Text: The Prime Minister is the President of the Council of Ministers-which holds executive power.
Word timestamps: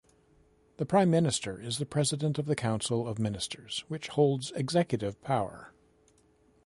The 0.77 0.85
Prime 0.87 1.11
Minister 1.11 1.61
is 1.61 1.77
the 1.77 1.85
President 1.85 2.39
of 2.39 2.47
the 2.47 2.55
Council 2.55 3.07
of 3.07 3.19
Ministers-which 3.19 4.07
holds 4.07 4.51
executive 4.55 5.21
power. 5.21 5.73